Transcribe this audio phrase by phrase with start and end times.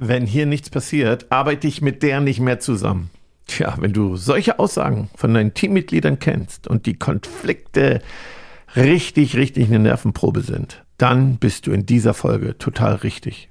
[0.00, 3.10] wenn hier nichts passiert, arbeite ich mit der nicht mehr zusammen.
[3.46, 8.00] Tja, wenn du solche Aussagen von deinen Teammitgliedern kennst und die Konflikte
[8.74, 13.50] richtig, richtig eine Nervenprobe sind, dann bist du in dieser Folge total richtig.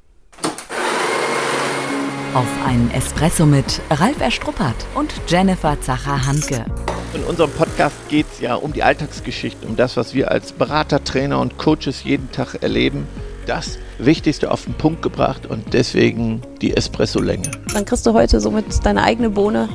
[2.33, 6.66] Auf einen Espresso mit Ralf Erstruppert und Jennifer Zacher-Hanke.
[7.13, 11.04] In unserem Podcast geht es ja um die Alltagsgeschichten, um das, was wir als Berater,
[11.04, 13.08] Trainer und Coaches jeden Tag erleben.
[13.50, 17.50] Das Wichtigste auf den Punkt gebracht und deswegen die Espresso-Länge.
[17.73, 19.70] Dann kriegst du heute somit deine eigene Bohne,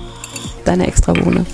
[0.65, 1.45] deine extra Bohne.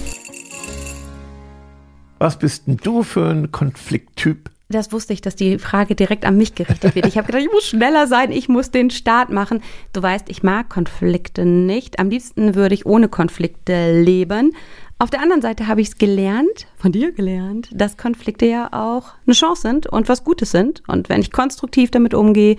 [2.19, 4.51] Was bist denn du für ein Konflikttyp?
[4.69, 7.07] Das wusste ich, dass die Frage direkt an mich gerichtet wird.
[7.07, 9.63] Ich habe gedacht, ich muss schneller sein, ich muss den Start machen.
[9.95, 11.99] Du weißt, ich mag Konflikte nicht.
[11.99, 14.53] Am liebsten würde ich ohne Konflikte leben.
[15.01, 19.15] Auf der anderen Seite habe ich es gelernt, von dir gelernt, dass Konflikte ja auch
[19.27, 20.83] eine Chance sind und was Gutes sind.
[20.89, 22.57] Und wenn ich konstruktiv damit umgehe,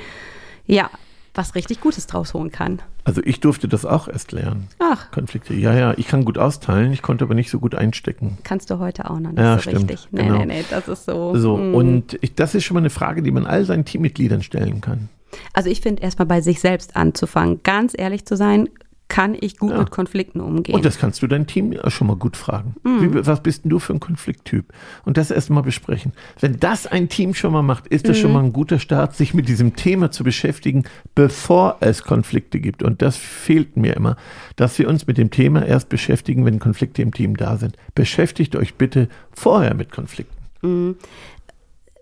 [0.66, 0.90] ja,
[1.36, 2.82] was richtig Gutes draus holen kann.
[3.04, 4.70] Also ich durfte das auch erst lernen.
[4.80, 5.12] Ach.
[5.12, 5.54] Konflikte.
[5.54, 8.40] Ja, ja, ich kann gut austeilen, ich konnte aber nicht so gut einstecken.
[8.44, 10.08] Kannst du heute auch noch nicht ja, so stimmt, richtig.
[10.10, 10.40] Nee, genau.
[10.40, 11.36] nee, nee, das ist so.
[11.36, 11.76] So, mm.
[11.76, 15.10] und ich, das ist schon mal eine Frage, die man all seinen Teammitgliedern stellen kann.
[15.54, 18.68] Also ich finde erstmal bei sich selbst anzufangen, ganz ehrlich zu sein,
[19.12, 19.80] kann ich gut Ja.
[19.80, 20.74] mit Konflikten umgehen.
[20.74, 22.76] Und das kannst du dein Team schon mal gut fragen.
[22.86, 23.02] Mhm.
[23.14, 24.72] Wie, was bist denn du für ein Konflikttyp?
[25.04, 26.14] Und das erst mal besprechen.
[26.40, 28.22] Wenn das ein Team schon mal macht, ist das Mhm.
[28.22, 32.84] schon mal ein guter Start, sich mit diesem Thema zu beschäftigen, bevor es Konflikte gibt.
[32.84, 34.16] Und das fehlt mir immer,
[34.56, 37.76] dass wir uns mit dem Thema erst beschäftigen, wenn Konflikte im Team da sind.
[37.94, 40.96] Beschäftigt euch bitte vorher mit Konflikten.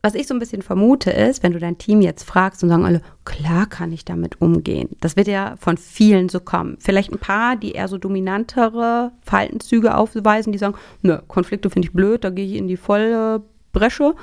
[0.02, 2.86] Was ich so ein bisschen vermute ist, wenn du dein Team jetzt fragst und sagen
[2.86, 4.90] alle, klar kann ich damit umgehen.
[5.02, 6.78] Das wird ja von vielen so kommen.
[6.80, 11.94] Vielleicht ein paar, die eher so dominantere Verhaltenszüge aufweisen, die sagen, nö, Konflikte finde ich
[11.94, 14.16] blöd, da gehe ich in die volle Bresche.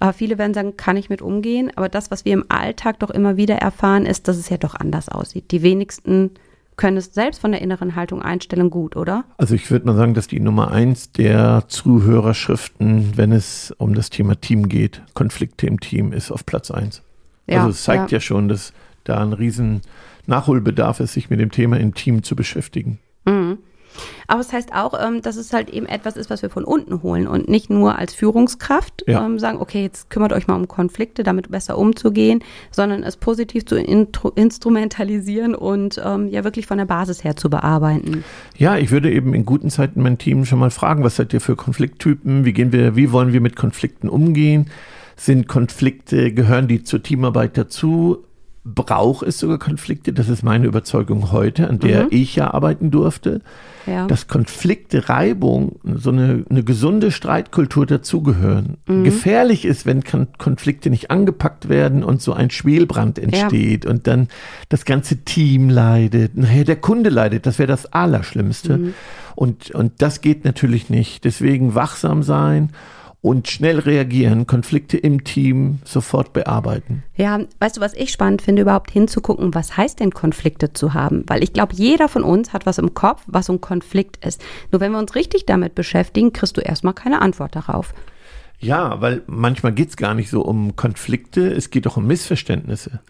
[0.00, 1.70] Aber viele werden sagen, kann ich mit umgehen.
[1.76, 4.74] Aber das, was wir im Alltag doch immer wieder erfahren, ist, dass es ja doch
[4.74, 5.52] anders aussieht.
[5.52, 6.32] Die wenigsten
[6.76, 9.24] können es selbst von der inneren Haltung einstellen gut, oder?
[9.36, 14.10] Also ich würde mal sagen, dass die Nummer eins der Zuhörerschriften, wenn es um das
[14.10, 17.02] Thema Team geht, Konflikte im Team, ist auf Platz eins.
[17.46, 18.16] Ja, also es zeigt ja.
[18.16, 18.20] ja.
[18.20, 18.72] schon, dass
[19.04, 19.82] da ein riesen
[20.26, 22.98] Nachholbedarf ist, sich mit dem Thema im Team zu beschäftigen.
[24.26, 27.02] Aber es heißt auch, ähm, dass es halt eben etwas ist, was wir von unten
[27.02, 29.24] holen und nicht nur als Führungskraft Ja.
[29.24, 33.66] ähm, sagen, okay, jetzt kümmert euch mal um Konflikte, damit besser umzugehen, sondern es positiv
[33.66, 38.24] zu intro- instrumentalisieren und ähm, ja wirklich von der Basis her zu bearbeiten.
[38.56, 41.40] Ja, ich würde eben in guten Zeiten mein Team schon mal fragen, was seid ihr
[41.40, 42.44] für Konflikttypen?
[42.44, 44.70] Wie gehen wir, wie wollen wir mit Konflikten umgehen?
[45.16, 48.24] Sind Konflikte, gehören die zur Teamarbeit dazu?
[48.64, 50.14] Braucht es sogar Konflikte?
[50.14, 52.08] Das ist meine Überzeugung heute, an der Mhm.
[52.10, 53.40] ich ja arbeiten durfte.
[53.86, 54.06] Ja.
[54.06, 58.78] dass Konflikte, Reibung, so eine, eine gesunde Streitkultur dazugehören.
[58.86, 59.04] Mhm.
[59.04, 64.28] Gefährlich ist, wenn Kon Konflikte nicht angepackt werden und so ein Schwelbrand entsteht und dann
[64.70, 68.78] das ganze Team leidet, nachher der Kunde leidet, das wäre das Allerschlimmste.
[68.78, 68.94] Mhm.
[69.34, 71.24] Und, und das geht natürlich nicht.
[71.24, 72.70] Deswegen wachsam sein
[73.24, 77.04] und schnell reagieren, Konflikte im Team sofort bearbeiten.
[77.16, 81.24] Ja, weißt du, was ich spannend finde, überhaupt hinzugucken, was heißt denn Konflikte zu haben?
[81.26, 84.44] Weil ich glaube, jeder von uns hat was im Kopf, was ein Konflikt ist.
[84.72, 87.94] Nur wenn wir uns richtig damit beschäftigen, kriegst du erstmal keine Antwort darauf.
[88.60, 93.00] Ja, weil manchmal geht es gar nicht so um Konflikte, es geht auch um Missverständnisse.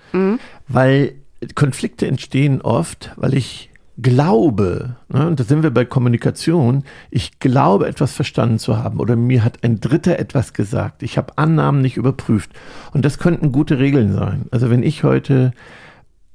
[0.68, 1.14] Weil
[1.56, 7.86] Konflikte entstehen oft, weil ich glaube, ne, und da sind wir bei Kommunikation, ich glaube
[7.86, 11.02] etwas verstanden zu haben oder mir hat ein Dritter etwas gesagt.
[11.02, 12.50] Ich habe Annahmen nicht überprüft.
[12.92, 14.46] Und das könnten gute Regeln sein.
[14.50, 15.52] Also wenn ich heute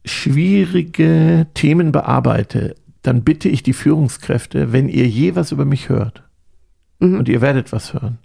[0.06, 6.24] schwierige Themen bearbeite, dann bitte ich die Führungskräfte, wenn ihr je was über mich hört,
[7.00, 8.18] und ihr werdet was hören,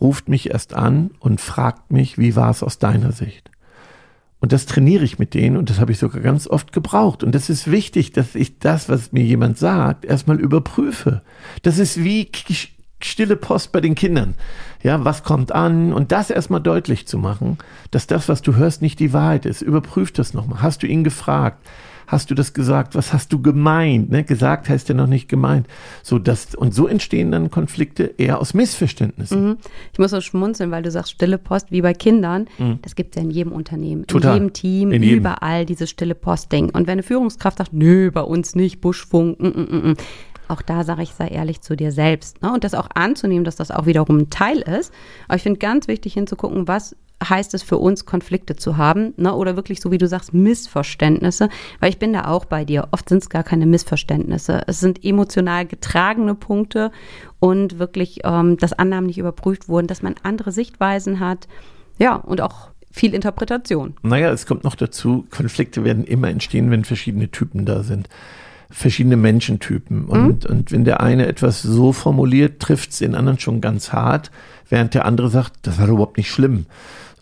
[0.00, 3.50] ruft mich erst an und fragt mich, wie war es aus deiner Sicht?
[4.40, 7.24] Und das trainiere ich mit denen und das habe ich sogar ganz oft gebraucht.
[7.24, 11.22] Und das ist wichtig, dass ich das, was mir jemand sagt, erstmal überprüfe.
[11.62, 12.30] Das ist wie
[13.00, 14.34] stille Post bei den Kindern.
[14.82, 15.92] Ja, was kommt an?
[15.92, 17.58] Und das erstmal deutlich zu machen,
[17.90, 19.62] dass das, was du hörst, nicht die Wahrheit ist.
[19.62, 20.62] Überprüf das nochmal.
[20.62, 21.64] Hast du ihn gefragt?
[22.06, 22.94] Hast du das gesagt?
[22.94, 24.08] Was hast du gemeint?
[24.10, 24.24] Ne?
[24.24, 25.66] Gesagt heißt ja noch nicht gemeint.
[26.02, 29.44] So, das, und so entstehen dann Konflikte eher aus Missverständnissen.
[29.48, 29.56] Mhm.
[29.92, 32.46] Ich muss so schmunzeln, weil du sagst stille Post wie bei Kindern.
[32.80, 34.06] Das gibt es ja in jedem Unternehmen, Mhm.
[34.06, 34.36] Total.
[34.38, 35.18] in jedem Team, In jedem.
[35.18, 36.70] überall dieses stille Post-Ding.
[36.70, 39.96] Und wenn eine Führungskraft sagt, nö, bei uns nicht, Buschfunk, mm, mm, mm, mm.
[40.48, 42.42] Auch da sage ich, sei ehrlich zu dir selbst.
[42.42, 42.52] Ne?
[42.52, 44.92] Und das auch anzunehmen, dass das auch wiederum ein Teil ist.
[45.26, 46.96] Aber ich finde ganz wichtig hinzugucken, was
[47.26, 49.34] heißt es für uns, Konflikte zu haben, ne?
[49.34, 51.48] oder wirklich so wie du sagst, Missverständnisse,
[51.80, 52.88] weil ich bin da auch bei dir.
[52.92, 54.62] Oft sind es gar keine Missverständnisse.
[54.66, 56.92] Es sind emotional getragene Punkte
[57.40, 61.48] und wirklich, ähm, dass Annahmen nicht überprüft wurden, dass man andere Sichtweisen hat.
[61.98, 63.94] Ja, und auch viel Interpretation.
[64.02, 68.08] Naja, es kommt noch dazu, Konflikte werden immer entstehen, wenn verschiedene Typen da sind.
[68.70, 70.04] Verschiedene Menschentypen.
[70.04, 70.50] Und, mhm.
[70.50, 74.30] und wenn der eine etwas so formuliert, trifft es den anderen schon ganz hart,
[74.68, 76.66] während der andere sagt, das war überhaupt nicht schlimm.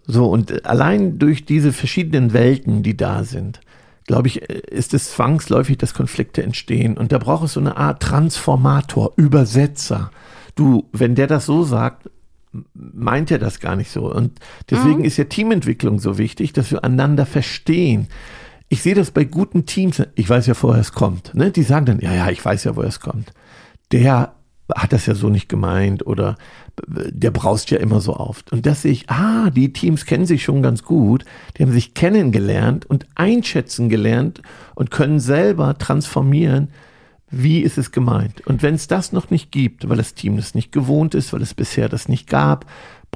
[0.07, 3.61] So, und allein durch diese verschiedenen Welten, die da sind,
[4.07, 6.97] glaube ich, ist es zwangsläufig, dass Konflikte entstehen.
[6.97, 10.11] Und da braucht es so eine Art Transformator, Übersetzer.
[10.55, 12.09] Du, wenn der das so sagt,
[12.75, 14.11] meint er das gar nicht so.
[14.11, 14.39] Und
[14.71, 15.05] deswegen mhm.
[15.05, 18.09] ist ja Teamentwicklung so wichtig, dass wir einander verstehen.
[18.69, 20.03] Ich sehe das bei guten Teams.
[20.15, 21.35] Ich weiß ja, woher es kommt.
[21.35, 21.51] Ne?
[21.51, 23.33] Die sagen dann, ja, ja, ich weiß ja, woher es kommt.
[23.93, 24.35] Der
[24.75, 26.37] hat das ja so nicht gemeint oder
[26.89, 28.53] der braust ja immer so oft.
[28.53, 31.25] Und das sehe ich, ah, die Teams kennen sich schon ganz gut,
[31.57, 34.43] die haben sich kennengelernt und einschätzen gelernt
[34.75, 36.69] und können selber transformieren,
[37.31, 38.47] wie ist es gemeint.
[38.47, 41.43] Und wenn es das noch nicht gibt, weil das Team das nicht gewohnt ist, weil
[41.43, 42.67] es bisher das nicht gab,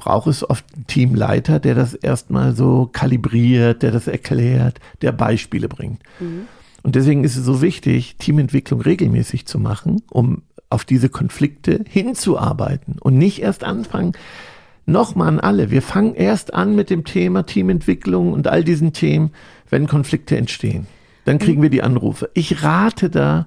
[0.01, 5.67] braucht es oft einen Teamleiter, der das erstmal so kalibriert, der das erklärt, der Beispiele
[5.69, 6.01] bringt.
[6.19, 6.47] Mhm.
[6.81, 12.97] Und deswegen ist es so wichtig, Teamentwicklung regelmäßig zu machen, um auf diese Konflikte hinzuarbeiten
[12.99, 14.13] und nicht erst anfangen,
[14.87, 15.69] nochmal an alle.
[15.69, 19.29] Wir fangen erst an mit dem Thema Teamentwicklung und all diesen Themen,
[19.69, 20.87] wenn Konflikte entstehen.
[21.25, 22.31] Dann kriegen wir die Anrufe.
[22.33, 23.45] Ich rate da,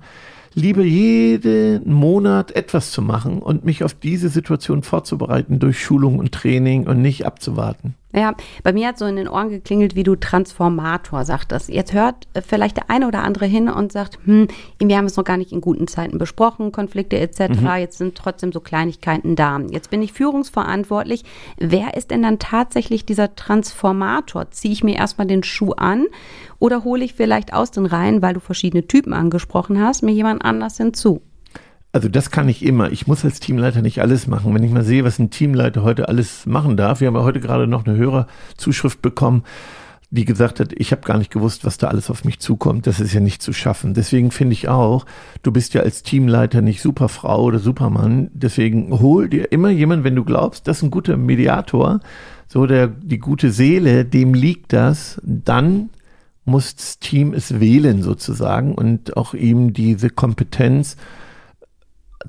[0.55, 6.33] lieber jeden Monat etwas zu machen und mich auf diese Situation vorzubereiten durch Schulung und
[6.33, 7.95] Training und nicht abzuwarten.
[8.15, 11.69] Ja, bei mir hat so in den Ohren geklingelt, wie du Transformator sagtest.
[11.69, 14.47] Jetzt hört äh, vielleicht der eine oder andere hin und sagt, hm,
[14.79, 17.61] wir haben es noch gar nicht in guten Zeiten besprochen, Konflikte etc.
[17.61, 17.69] Mhm.
[17.79, 19.59] Jetzt sind trotzdem so Kleinigkeiten da.
[19.71, 21.25] Jetzt bin ich führungsverantwortlich.
[21.59, 24.51] Wer ist denn dann tatsächlich dieser Transformator?
[24.53, 26.07] Ziehe ich mir erstmal den Schuh an
[26.61, 30.45] oder hole ich vielleicht aus den Reihen, weil du verschiedene Typen angesprochen hast, mir jemand
[30.45, 31.21] anders hinzu?
[31.95, 32.91] Also das kann ich immer.
[32.91, 34.53] Ich muss als Teamleiter nicht alles machen.
[34.53, 37.01] Wenn ich mal sehe, was ein Teamleiter heute alles machen darf.
[37.01, 39.45] Wir haben ja heute gerade noch eine Hörerzuschrift bekommen,
[40.11, 42.89] die gesagt hat, ich habe gar nicht gewusst, was da alles auf mich zukommt.
[42.89, 43.95] Das ist ja nicht zu schaffen.
[43.95, 45.07] Deswegen finde ich auch,
[45.45, 48.29] du bist ja als Teamleiter nicht Superfrau oder Supermann.
[48.35, 52.01] Deswegen hol dir immer jemanden, wenn du glaubst, das ist ein guter Mediator,
[52.49, 55.91] so der die gute Seele, dem liegt das, dann
[56.45, 60.97] muss das Team es wählen sozusagen und auch ihm diese Kompetenz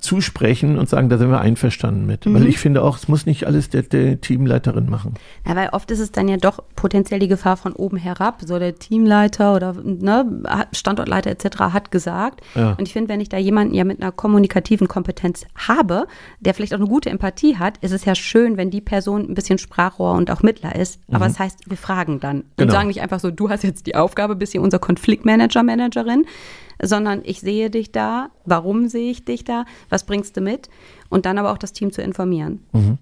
[0.00, 2.26] zusprechen und sagen, da sind wir einverstanden mit.
[2.26, 2.34] Mhm.
[2.34, 5.14] Weil ich finde auch, es muss nicht alles der, der, Teamleiterin machen.
[5.46, 8.42] Ja, weil oft ist es dann ja doch potenziell die Gefahr von oben herab.
[8.44, 11.58] So der Teamleiter oder ne, Standortleiter etc.
[11.72, 12.40] hat gesagt.
[12.54, 12.72] Ja.
[12.72, 16.06] Und ich finde, wenn ich da jemanden ja mit einer kommunikativen Kompetenz habe,
[16.40, 19.34] der vielleicht auch eine gute Empathie hat, ist es ja schön, wenn die Person ein
[19.34, 21.00] bisschen Sprachrohr und auch Mittler ist.
[21.08, 21.30] Aber mhm.
[21.30, 22.72] das heißt, wir fragen dann und genau.
[22.72, 26.26] sagen nicht einfach so, du hast jetzt die Aufgabe, bist hier unser Konfliktmanager, Managerin,
[26.82, 30.68] sondern ich sehe dich da, warum sehe ich dich da, was bringst du mit
[31.08, 32.60] und dann aber auch das Team zu informieren.
[32.72, 32.98] Mhm.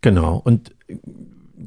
[0.00, 0.40] Genau.
[0.44, 0.74] Und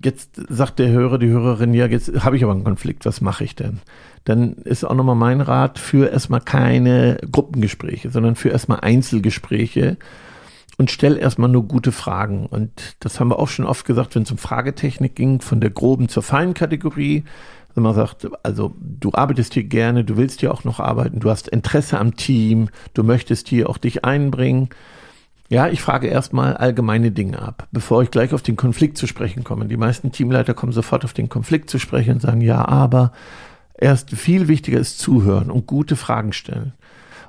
[0.03, 3.43] jetzt sagt der Hörer, die Hörerin, ja, jetzt habe ich aber einen Konflikt, was mache
[3.43, 3.79] ich denn?
[4.25, 9.97] Dann ist auch nochmal mein Rat, für erstmal keine Gruppengespräche, sondern für erstmal Einzelgespräche
[10.77, 12.47] und stell erstmal nur gute Fragen.
[12.47, 15.69] Und das haben wir auch schon oft gesagt, wenn es um Fragetechnik ging, von der
[15.69, 17.23] groben zur feinen Kategorie
[17.75, 21.29] wenn man sagt, also du arbeitest hier gerne, du willst hier auch noch arbeiten, du
[21.29, 24.69] hast Interesse am Team, du möchtest hier auch dich einbringen.
[25.49, 29.43] Ja, ich frage erstmal allgemeine Dinge ab, bevor ich gleich auf den Konflikt zu sprechen
[29.43, 29.65] komme.
[29.67, 33.11] Die meisten Teamleiter kommen sofort auf den Konflikt zu sprechen und sagen, ja, aber
[33.77, 36.73] erst viel wichtiger ist zuhören und gute Fragen stellen.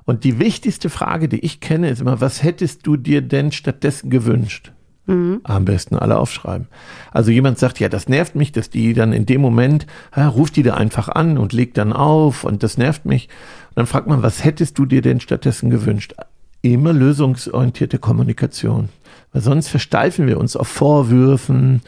[0.04, 4.08] Und die wichtigste Frage, die ich kenne, ist immer, was hättest du dir denn stattdessen
[4.08, 4.72] gewünscht?
[5.06, 5.40] Mhm.
[5.44, 6.66] Am besten alle aufschreiben.
[7.12, 9.86] Also jemand sagt, ja, das nervt mich, dass die dann in dem Moment,
[10.16, 13.28] ja, ruft die da einfach an und legt dann auf und das nervt mich.
[13.70, 16.14] Und dann fragt man, was hättest du dir denn stattdessen gewünscht?
[16.62, 18.88] Immer lösungsorientierte Kommunikation.
[19.32, 21.82] Weil sonst versteifen wir uns auf Vorwürfen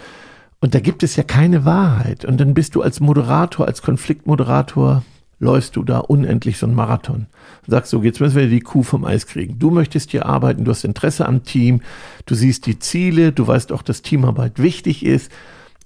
[0.61, 2.25] und da gibt es ja keine Wahrheit.
[2.25, 5.03] Und dann bist du als Moderator, als Konfliktmoderator
[5.39, 7.27] läufst du da unendlich so einen Marathon.
[7.67, 9.59] Sagst so, jetzt müssen wir die Kuh vom Eis kriegen.
[9.59, 11.83] Du möchtest hier arbeiten, du hast Interesse am Team,
[12.27, 15.31] du siehst die Ziele, du weißt auch, dass Teamarbeit wichtig ist.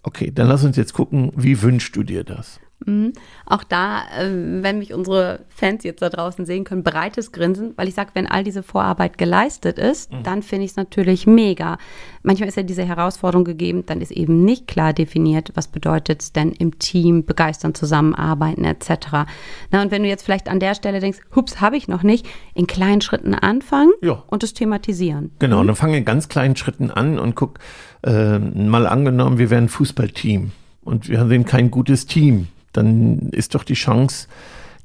[0.03, 2.61] Okay, dann lass uns jetzt gucken, wie wünschst du dir das?
[2.87, 3.13] Mhm.
[3.47, 4.31] Auch da, äh,
[4.63, 8.27] wenn mich unsere Fans jetzt da draußen sehen können, breites Grinsen, weil ich sage, wenn
[8.27, 10.23] all diese Vorarbeit geleistet ist, mhm.
[10.23, 11.79] dann finde ich es natürlich mega.
[12.23, 16.33] Manchmal ist ja diese Herausforderung gegeben, dann ist eben nicht klar definiert, was bedeutet es
[16.33, 19.27] denn im Team begeistern, zusammenarbeiten etc.
[19.71, 22.27] Na, und wenn du jetzt vielleicht an der Stelle denkst, hups, habe ich noch nicht,
[22.55, 24.23] in kleinen Schritten anfangen ja.
[24.27, 25.31] und es thematisieren.
[25.39, 25.69] Genau, mhm.
[25.69, 27.59] dann fange in ganz kleinen Schritten an und guck,
[28.05, 33.55] äh, mal angenommen, wir wären ein Fußballteam und wir sind kein gutes Team dann ist
[33.55, 34.29] doch die Chance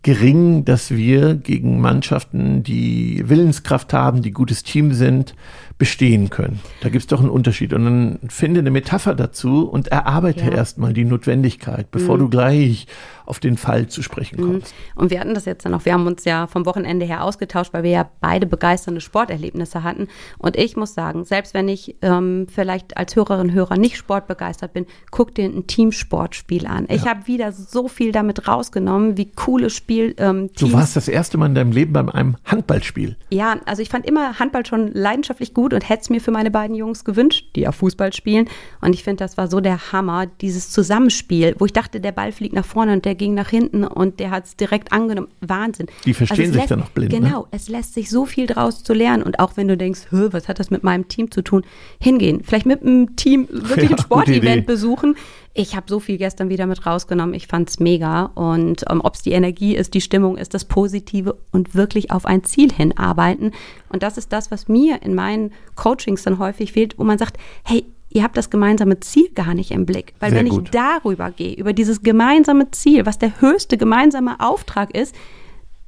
[0.04, 5.36] gering, dass wir gegen Mannschaften, die Willenskraft haben, die gutes Team sind,
[5.78, 6.60] bestehen können.
[6.82, 7.74] Da gibt es doch einen Unterschied.
[7.74, 10.52] Und dann finde eine Metapher dazu und erarbeite ja.
[10.52, 12.22] erstmal die Notwendigkeit, bevor mhm.
[12.22, 12.88] du gleich
[13.28, 14.48] auf den Fall zu sprechen mhm.
[14.48, 14.74] kommst.
[14.96, 17.74] Und wir hatten das jetzt dann auch, wir haben uns ja vom Wochenende her ausgetauscht,
[17.74, 20.08] weil wir ja beide begeisternde Sporterlebnisse hatten.
[20.38, 24.86] Und ich muss sagen, selbst wenn ich ähm, vielleicht als Hörerin, Hörer nicht sportbegeistert bin,
[25.12, 26.86] guck dir ein Teamsportspiel an.
[26.90, 27.12] Ich ja.
[27.12, 30.16] habe wieder so viel damit rausgenommen, wie cooles Spiel.
[30.18, 33.18] Ähm, du warst das erste Mal in deinem Leben bei einem Handballspiel.
[33.30, 36.52] Ja, also ich fand immer Handball schon leidenschaftlich gut und hätte es mir für meine
[36.52, 38.48] beiden Jungs gewünscht, die ja Fußball spielen.
[38.82, 42.32] Und ich finde, das war so der Hammer, dieses Zusammenspiel, wo ich dachte, der Ball
[42.32, 45.30] fliegt nach vorne und der ging nach hinten und der hat es direkt angenommen.
[45.42, 45.88] Wahnsinn.
[46.06, 47.12] Die verstehen also sich lässt, dann noch blind.
[47.12, 47.20] Ne?
[47.20, 47.48] Genau, ne?
[47.52, 49.24] es lässt sich so viel draus zu lernen.
[49.24, 51.64] Und auch wenn du denkst, was hat das mit meinem Team zu tun,
[52.00, 52.42] hingehen.
[52.44, 55.16] Vielleicht mit einem Team wirklich ja, ein Sportevent besuchen.
[55.60, 57.34] Ich habe so viel gestern wieder mit rausgenommen.
[57.34, 58.26] Ich fand es mega.
[58.36, 62.28] Und ähm, ob es die Energie ist, die Stimmung ist, das Positive und wirklich auf
[62.28, 63.54] ein Ziel hinarbeiten.
[63.90, 67.38] Und das ist das, was mir in meinen Coachings dann häufig fehlt, wo man sagt,
[67.64, 70.14] hey, ihr habt das gemeinsame Ziel gar nicht im Blick.
[70.20, 70.66] Weil Sehr wenn gut.
[70.66, 75.16] ich darüber gehe, über dieses gemeinsame Ziel, was der höchste gemeinsame Auftrag ist,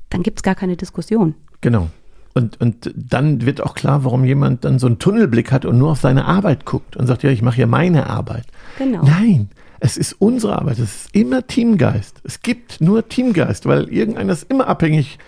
[0.09, 1.35] dann gibt es gar keine Diskussion.
[1.61, 1.89] Genau.
[2.39, 5.91] Und, und dann wird auch klar, warum jemand dann so einen Tunnelblick hat und nur
[5.91, 8.46] auf seine Arbeit guckt und sagt, ja, ich mache hier meine Arbeit.
[8.77, 9.03] Genau.
[9.03, 9.50] Nein,
[9.81, 12.22] es ist unsere Arbeit, es ist immer Teamgeist.
[12.24, 15.19] Es gibt nur Teamgeist, weil irgendeiner ist immer abhängig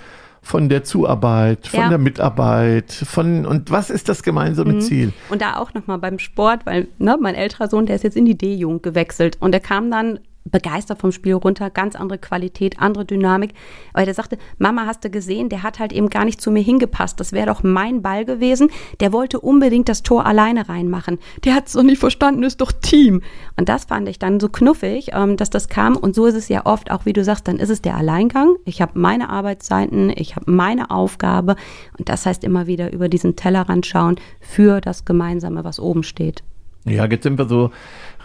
[0.41, 1.89] von der Zuarbeit, von ja.
[1.89, 4.81] der Mitarbeit, von und was ist das gemeinsame mhm.
[4.81, 5.13] Ziel?
[5.29, 8.25] Und da auch nochmal beim Sport, weil ne, mein älterer Sohn, der ist jetzt in
[8.25, 13.05] die D-Jugend gewechselt und der kam dann begeistert vom Spiel runter, ganz andere Qualität, andere
[13.05, 13.53] Dynamik.
[13.93, 16.61] Weil der sagte, Mama, hast du gesehen, der hat halt eben gar nicht zu mir
[16.61, 17.19] hingepasst.
[17.19, 18.69] Das wäre doch mein Ball gewesen.
[18.99, 21.19] Der wollte unbedingt das Tor alleine reinmachen.
[21.43, 23.21] Der hat es doch nicht verstanden, ist doch Team.
[23.57, 25.95] Und das fand ich dann so knuffig, ähm, dass das kam.
[25.95, 28.55] Und so ist es ja oft, auch wie du sagst, dann ist es der Alleingang.
[28.65, 31.55] Ich habe meine Arbeitszeiten, ich habe meine Aufgabe.
[31.97, 36.43] Und das heißt immer wieder über diesen Tellerrand schauen für das Gemeinsame, was oben steht.
[36.85, 37.71] Ja, jetzt sind wir so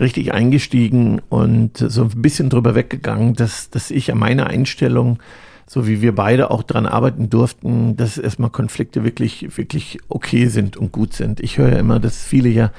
[0.01, 5.19] richtig eingestiegen und so ein bisschen drüber weggegangen, dass, dass ich an meiner Einstellung,
[5.67, 10.77] so wie wir beide auch dran arbeiten durften, dass erstmal Konflikte wirklich, wirklich okay sind
[10.77, 11.41] und gut sind.
[11.41, 12.71] Ich höre ja immer, dass viele ja,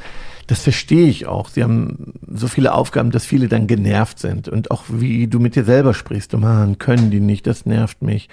[0.47, 1.49] das verstehe ich auch.
[1.49, 4.47] Sie haben so viele Aufgaben, dass viele dann genervt sind.
[4.47, 8.01] Und auch wie du mit dir selber sprichst, oh man, können die nicht, das nervt
[8.01, 8.29] mich.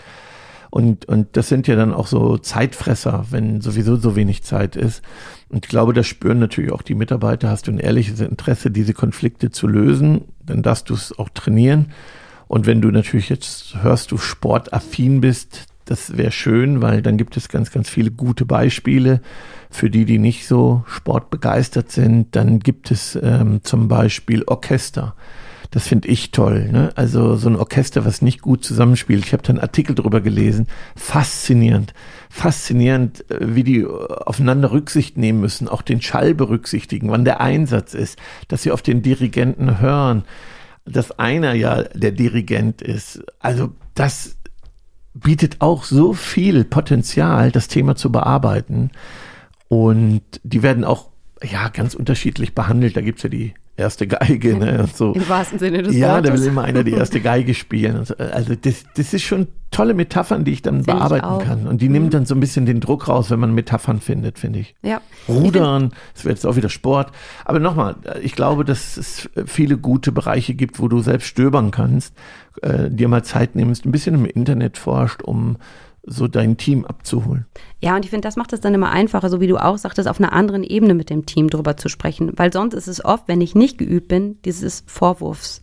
[0.70, 5.02] Und, und das sind ja dann auch so Zeitfresser, wenn sowieso so wenig Zeit ist.
[5.54, 7.48] Und ich glaube, das spüren natürlich auch die Mitarbeiter.
[7.48, 11.92] Hast du ein ehrliches Interesse, diese Konflikte zu lösen, dann darfst du es auch trainieren.
[12.48, 17.36] Und wenn du natürlich jetzt hörst, du sportaffin bist, das wäre schön, weil dann gibt
[17.36, 19.20] es ganz, ganz viele gute Beispiele.
[19.70, 25.14] Für die, die nicht so sportbegeistert sind, dann gibt es ähm, zum Beispiel Orchester.
[25.70, 26.68] Das finde ich toll.
[26.70, 26.92] Ne?
[26.94, 29.24] Also so ein Orchester, was nicht gut zusammenspielt.
[29.24, 30.66] Ich habe da einen Artikel drüber gelesen.
[30.96, 31.94] Faszinierend.
[32.30, 37.40] Faszinierend, äh, wie die äh, aufeinander Rücksicht nehmen müssen, auch den Schall berücksichtigen, wann der
[37.40, 38.18] Einsatz ist,
[38.48, 40.24] dass sie auf den Dirigenten hören,
[40.84, 43.24] dass einer ja der Dirigent ist.
[43.38, 44.36] Also das
[45.14, 48.90] bietet auch so viel Potenzial, das Thema zu bearbeiten.
[49.68, 51.08] Und die werden auch
[51.42, 52.96] ja ganz unterschiedlich behandelt.
[52.96, 54.56] Da gibt's ja die erste Geige.
[54.56, 54.78] Ne?
[54.82, 55.12] Und so.
[55.12, 56.28] Im wahrsten Sinne des ja, Wortes.
[56.28, 58.04] Ja, da will immer einer die erste Geige spielen.
[58.04, 58.14] So.
[58.16, 61.66] Also das, das ist schon tolle Metaphern, die ich dann Find bearbeiten ich kann.
[61.66, 61.92] Und die mhm.
[61.92, 64.74] nimmt dann so ein bisschen den Druck raus, wenn man Metaphern findet, finde ich.
[64.82, 65.00] Ja.
[65.28, 67.10] Rudern, das wird jetzt auch wieder Sport.
[67.44, 72.14] Aber nochmal, ich glaube, dass es viele gute Bereiche gibt, wo du selbst stöbern kannst,
[72.62, 75.56] äh, dir mal Zeit nimmst, ein bisschen im Internet forscht, um
[76.06, 77.46] so dein Team abzuholen.
[77.80, 80.08] Ja, und ich finde, das macht es dann immer einfacher, so wie du auch sagtest,
[80.08, 82.32] auf einer anderen Ebene mit dem Team drüber zu sprechen.
[82.36, 85.62] Weil sonst ist es oft, wenn ich nicht geübt bin, dieses Vorwurfs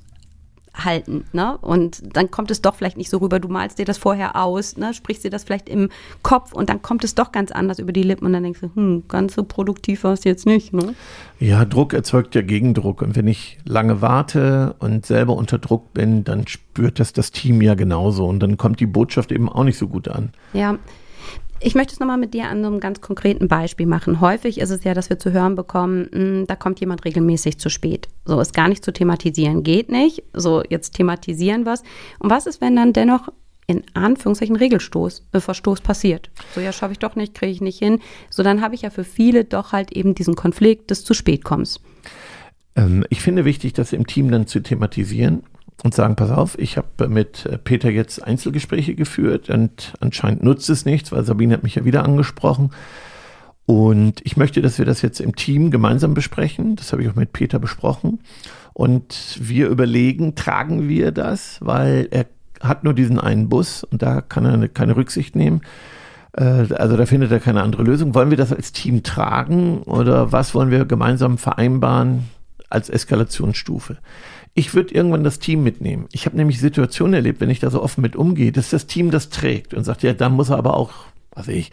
[0.73, 1.25] halten.
[1.33, 1.57] Ne?
[1.57, 3.39] Und dann kommt es doch vielleicht nicht so rüber.
[3.39, 4.93] Du malst dir das vorher aus, ne?
[4.93, 5.89] sprichst dir das vielleicht im
[6.23, 8.71] Kopf und dann kommt es doch ganz anders über die Lippen und dann denkst du,
[8.73, 10.73] hm, ganz so produktiv war es jetzt nicht.
[10.73, 10.95] Ne?
[11.39, 13.01] Ja, Druck erzeugt ja Gegendruck.
[13.01, 17.61] Und wenn ich lange warte und selber unter Druck bin, dann spürt das das Team
[17.61, 18.25] ja genauso.
[18.25, 20.31] Und dann kommt die Botschaft eben auch nicht so gut an.
[20.53, 20.77] Ja,
[21.62, 24.20] ich möchte es nochmal mit dir an einem ganz konkreten Beispiel machen.
[24.20, 27.70] Häufig ist es ja, dass wir zu hören bekommen, hm, da kommt jemand regelmäßig zu
[27.70, 28.08] spät.
[28.25, 30.24] So ist gar nicht zu thematisieren, geht nicht.
[30.34, 31.84] So, jetzt thematisieren wir es.
[32.20, 33.30] Und was ist, wenn dann dennoch
[33.68, 36.30] in Anführungszeichen Regelstoß, äh, Verstoß passiert?
[36.56, 38.00] So, ja, schaffe ich doch nicht, kriege ich nicht hin.
[38.30, 41.44] So, dann habe ich ja für viele doch halt eben diesen Konflikt des zu spät
[41.44, 41.80] kommens.
[42.75, 45.44] Ähm, ich finde wichtig, das im Team dann zu thematisieren
[45.83, 50.69] und sagen, pass auf, ich habe mit äh, Peter jetzt Einzelgespräche geführt und anscheinend nutzt
[50.69, 52.71] es nichts, weil Sabine hat mich ja wieder angesprochen.
[53.65, 56.75] Und ich möchte, dass wir das jetzt im Team gemeinsam besprechen.
[56.75, 58.19] Das habe ich auch mit Peter besprochen.
[58.73, 62.25] Und wir überlegen, tragen wir das, weil er
[62.59, 65.61] hat nur diesen einen Bus und da kann er keine Rücksicht nehmen.
[66.33, 68.13] Äh, also da findet er keine andere Lösung.
[68.13, 72.25] Wollen wir das als Team tragen oder was wollen wir gemeinsam vereinbaren
[72.69, 73.97] als Eskalationsstufe?
[74.53, 76.08] Ich würde irgendwann das Team mitnehmen.
[76.12, 79.12] Ich habe nämlich Situationen erlebt, wenn ich da so offen mit umgehe, dass das Team
[79.12, 80.91] das trägt und sagt, ja, dann muss er aber auch,
[81.34, 81.72] was weiß ich,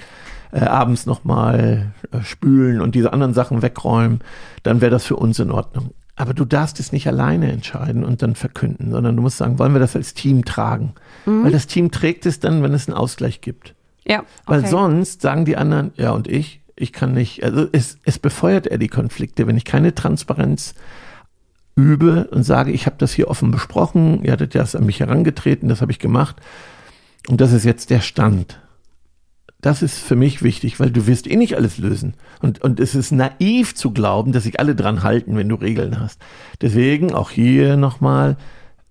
[0.53, 4.21] äh, abends nochmal äh, spülen und diese anderen Sachen wegräumen,
[4.63, 5.91] dann wäre das für uns in Ordnung.
[6.17, 9.73] Aber du darfst es nicht alleine entscheiden und dann verkünden, sondern du musst sagen, wollen
[9.73, 10.95] wir das als Team tragen?
[11.27, 11.45] Mhm.
[11.45, 13.75] Weil das Team trägt es dann, wenn es einen Ausgleich gibt.
[14.05, 14.21] Ja.
[14.21, 14.27] Okay.
[14.47, 18.67] Weil sonst sagen die anderen, ja und ich, ich kann nicht, also es, es befeuert
[18.67, 20.75] er die Konflikte, wenn ich keine Transparenz
[21.79, 25.69] übe und sage, ich habe das hier offen besprochen, ihr hattet das an mich herangetreten,
[25.69, 26.37] das habe ich gemacht
[27.29, 28.61] und das ist jetzt der Stand
[29.61, 32.15] das ist für mich wichtig, weil du wirst eh nicht alles lösen.
[32.41, 35.99] Und, und es ist naiv zu glauben, dass sich alle dran halten, wenn du Regeln
[35.99, 36.21] hast.
[36.61, 38.37] Deswegen auch hier nochmal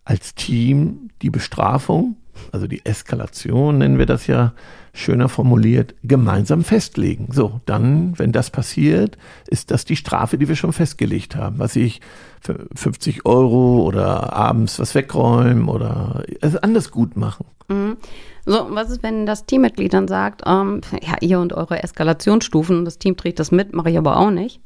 [0.03, 2.17] als Team die Bestrafung,
[2.51, 4.53] also die Eskalation nennen wir das ja
[4.93, 7.29] schöner formuliert, gemeinsam festlegen.
[7.31, 9.17] So, dann, wenn das passiert,
[9.47, 11.59] ist das die Strafe, die wir schon festgelegt haben.
[11.59, 12.01] Was ich
[12.41, 17.45] für 50 Euro oder abends was wegräumen oder es anders gut machen.
[17.67, 17.97] Mhm.
[18.45, 22.97] So, was ist, wenn das Teammitglied dann sagt, ähm, ja, ihr und eure Eskalationsstufen, das
[22.97, 24.61] Team trägt das mit, mache ich aber auch nicht?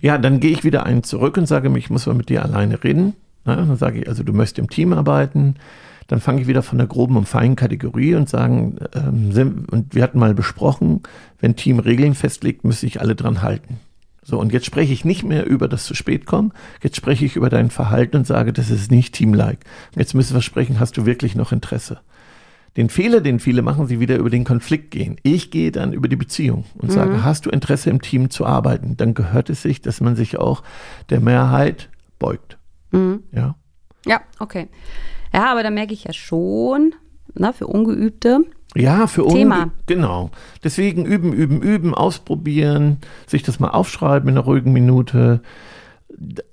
[0.00, 2.82] Ja, dann gehe ich wieder einen zurück und sage, ich muss mal mit dir alleine
[2.82, 3.14] reden.
[3.46, 5.56] Ja, dann sage ich, also du möchtest im Team arbeiten.
[6.08, 10.02] Dann fange ich wieder von der groben und feinen Kategorie und sagen, ähm, und wir
[10.02, 11.02] hatten mal besprochen,
[11.40, 13.78] wenn Team Regeln festlegt, müssen sich alle dran halten.
[14.24, 17.34] So, und jetzt spreche ich nicht mehr über das zu spät kommen, jetzt spreche ich
[17.34, 19.66] über dein Verhalten und sage, das ist nicht teamlike.
[19.96, 22.00] Jetzt müssen wir sprechen, hast du wirklich noch Interesse?
[22.76, 25.16] Den Fehler, den viele machen, sie wieder über den Konflikt gehen.
[25.24, 26.94] Ich gehe dann über die Beziehung und mhm.
[26.94, 28.96] sage, hast du Interesse im Team zu arbeiten?
[28.96, 30.62] Dann gehört es sich, dass man sich auch
[31.10, 32.58] der Mehrheit beugt.
[32.92, 33.24] Mhm.
[33.32, 33.56] Ja.
[34.06, 34.68] Ja, okay.
[35.32, 36.94] Ja, aber da merke ich ja schon,
[37.34, 38.44] na, für Ungeübte.
[38.74, 39.70] Ja, für Thema.
[39.86, 40.30] Genau.
[40.64, 45.42] Deswegen üben, üben, üben, ausprobieren, sich das mal aufschreiben in einer ruhigen Minute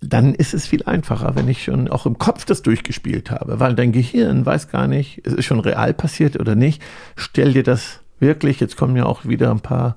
[0.02, 3.76] dann ist es viel einfacher, wenn ich schon auch im Kopf das durchgespielt habe, weil
[3.76, 6.82] dein Gehirn weiß gar nicht, es ist schon real passiert oder nicht.
[7.16, 9.96] Stell dir das wirklich, jetzt kommen ja auch wieder ein paar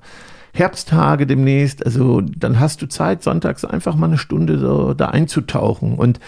[0.53, 5.95] Herbsttage demnächst, also dann hast du Zeit, sonntags einfach mal eine Stunde so da einzutauchen
[5.95, 6.19] und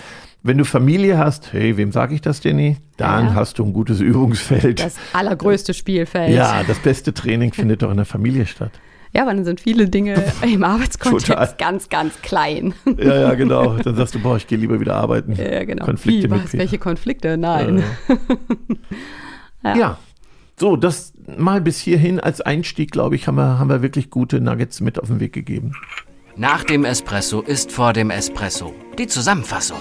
[0.45, 2.79] wenn du Familie hast, hey, wem sage ich das denn nicht?
[2.97, 3.33] Dann ja.
[3.33, 4.79] hast du ein gutes Übungsfeld.
[4.79, 6.35] Das allergrößte Spielfeld.
[6.35, 8.71] Ja, das beste Training findet doch in der Familie statt.
[9.11, 11.55] Ja, aber dann sind viele Dinge im Arbeitskontext Total.
[11.57, 12.75] ganz, ganz klein.
[12.97, 13.77] Ja, ja, genau.
[13.77, 15.33] Dann sagst du, boah, ich gehe lieber wieder arbeiten.
[15.33, 15.83] Ja, genau.
[15.83, 16.53] Konflikte Wie, was?
[16.53, 17.37] Welche Konflikte?
[17.37, 17.81] Nein.
[18.07, 18.15] Ja.
[19.71, 19.77] ja.
[19.77, 19.97] ja.
[20.59, 24.41] So, das mal bis hierhin als Einstieg, glaube ich, haben wir, haben wir wirklich gute
[24.41, 25.71] Nuggets mit auf den Weg gegeben.
[26.35, 28.75] Nach dem Espresso ist vor dem Espresso.
[28.99, 29.79] Die Zusammenfassung.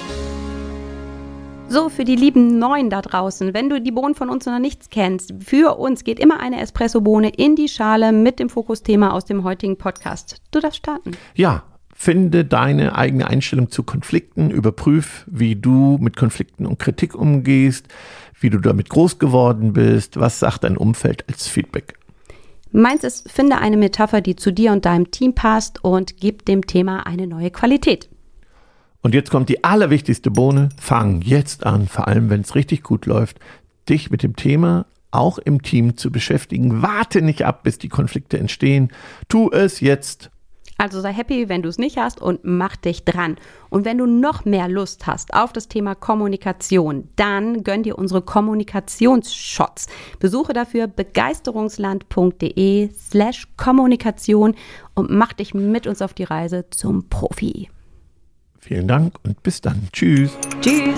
[1.69, 4.91] So, für die lieben Neuen da draußen, wenn du die Bohnen von uns noch nichts
[4.91, 9.43] kennst, für uns geht immer eine Espresso-Bohne in die Schale mit dem Fokusthema aus dem
[9.43, 10.41] heutigen Podcast.
[10.51, 11.13] Du darfst starten.
[11.35, 17.89] Ja, finde deine eigene Einstellung zu Konflikten, überprüf, wie du mit Konflikten und Kritik umgehst,
[18.39, 21.95] wie du damit groß geworden bist, was sagt dein Umfeld als Feedback.
[22.73, 26.67] Meins ist, finde eine Metapher, die zu dir und deinem Team passt und gib dem
[26.67, 28.09] Thema eine neue Qualität.
[29.05, 30.71] Und jetzt kommt die allerwichtigste Bohne.
[30.81, 33.39] Fang jetzt an, vor allem wenn es richtig gut läuft,
[33.87, 36.81] dich mit dem Thema auch im Team zu beschäftigen.
[36.81, 38.91] Warte nicht ab, bis die Konflikte entstehen.
[39.29, 40.31] Tu es jetzt.
[40.79, 43.37] Also sei happy, wenn du es nicht hast und mach dich dran.
[43.69, 48.23] Und wenn du noch mehr Lust hast auf das Thema Kommunikation, dann gönn dir unsere
[48.23, 49.87] Kommunikationsshots.
[50.19, 54.55] Besuche dafür begeisterungsland.de slash Kommunikation
[54.95, 57.69] und mach dich mit uns auf die Reise zum Profi.
[58.67, 59.89] Vielen Dank und bis dann.
[59.93, 60.31] Tschüss.
[60.63, 60.97] Tschüss.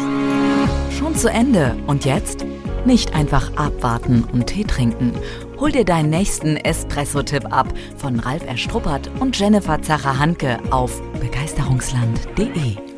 [0.97, 1.75] Schon zu Ende.
[1.89, 2.47] Und jetzt?
[2.85, 5.13] Nicht einfach abwarten und Tee trinken.
[5.59, 12.96] Hol dir deinen nächsten Espresso-Tipp ab von Ralf Erstruppert und Jennifer Zacher-Hanke auf begeisterungsland.de.